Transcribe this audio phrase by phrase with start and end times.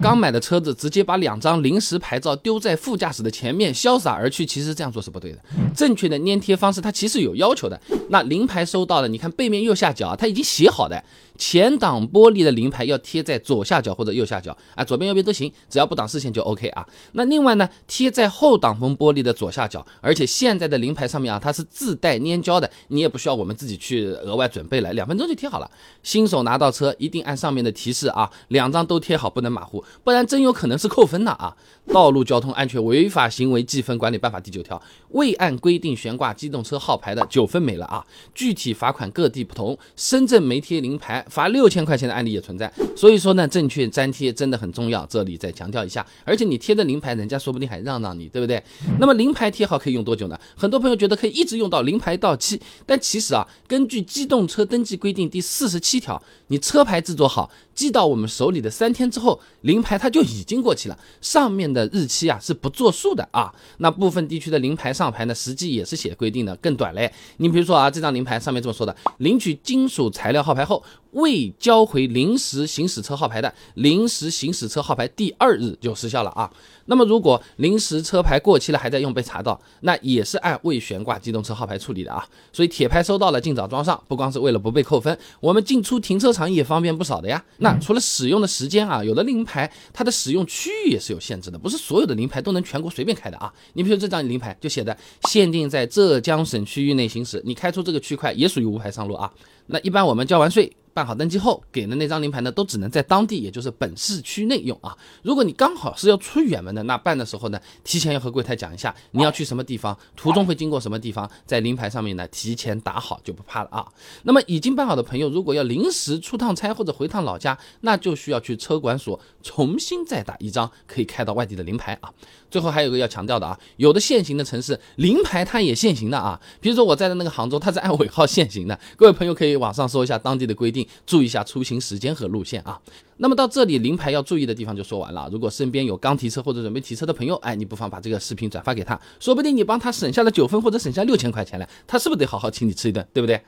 [0.00, 5.38] 刚买的车子直接把两张临时牌照丢在副驾驶的前面，潇洒而去，其实这样做是不对的。
[5.74, 7.80] 正确的粘贴方式，它其实有要求的。
[8.10, 11.02] 那临牌收到了，你看背面右下角，它已经写好的。
[11.38, 16.86] 前挡玻璃的临牌要贴在左下角或者右下角啊，左边右边都行，只要不挡视线就 OK 啊。
[17.12, 25.70] 那另外呢，贴在后挡风玻璃的左下角，而且现在的临牌上面啊，它是自带粘胶的，你也不需要我们自己去额外准备了，两分钟就贴好了。
[26.02, 31.56] 新手拿到车一定按上面的提示啊，两张都贴好，不能马虎，不然真有可能是扣分的啊。
[31.92, 38.04] 道路交通安全违法行为记分管理办法第九条，未按规定悬挂机动车号牌的九分没了啊。
[38.34, 41.24] 具体罚款各地不同，深圳没贴临牌。
[41.28, 45.06] 罚六千块钱的案例也存在，所以说呢，正确粘贴真的很重要。
[45.06, 48.62] 这里再强调一下，而且你贴的临牌，人家说不定还让让你，对不对？
[48.98, 50.38] 那么临牌贴好可以用多久呢？
[50.56, 57.50] 很多朋友觉得可以一直用到临牌到期，但其实啊，根据机动车登记规定第四十七条，你车牌制作好。
[57.74, 63.54] 寄到我们手里的三天之后，临牌它就已经过期了，上面的日期啊是不作数的啊。
[63.76, 67.08] 那部分地区的临牌上牌呢，实际也是写规定的更短嘞。
[67.36, 76.50] 你比如说啊，这张临牌上面这么说的：领取金属材料号牌后，未交回临时行驶车号牌的，临时行驶车号牌第二日就失效了啊。
[76.86, 82.26] 那么如果临时车牌过期了还在用被查到，那也是按未悬挂机动车号牌处理的啊。
[82.52, 87.42] 所以铁牌收到了尽早装上，不光是为了不被扣分，我们进出停车场也方便不少的呀。
[87.58, 93.52] 那除了使用的时间啊，有的临牌它的使用区域也是有限制的，不是所有的临牌都能全国随便开的啊。
[93.74, 99.30] 你比如这张临牌就写的限定在浙江省区域内行驶，你开出这个区块也属于无牌上路啊。
[99.66, 100.72] 那一般我们交完税。
[100.98, 104.98] 办好登记后给的那张临牌呢，都只能在当地，也就是本市区内用啊。
[105.22, 113.86] 如果你刚好是要出远门的，那办的时候呢，提前要和柜台讲一下你要去什么地方，途中会经过什么地方，在临牌上面呢提前打好就不怕了啊。
[114.24, 122.10] 那么已经办好的朋友，如果要临时出趟差或者回趟老家，那就需要去车管所重新再打一张可以开到外地的临牌啊。
[122.50, 126.40] 最后还有个要强调的啊，有的限行的城市临牌它也限行的啊。
[126.60, 128.76] 比如说我在的那个杭州，它是按尾号限行的。
[128.96, 132.80] 各位朋友可以网上搜一下当地的规定，注意一下出行时间和路线啊。
[133.16, 135.28] 那么到这里临牌要注意的地方就说完了。
[135.32, 143.40] 如果身边有刚提车或者准备提车的朋友，哎，你不妨把这个视频转发给他，说不定你帮他省下了九分或者省下六千块钱了，他是不是得好好请你吃一顿，对不对？